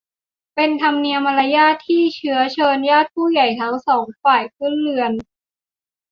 [0.55, 5.11] เป็นธรรมเนียมมารยาทที่เชื้อเชิญญาติผู้ใหญ่ทั้งสองฝ่ายขึ้นเรือน